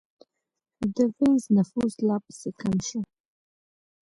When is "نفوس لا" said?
1.55-2.17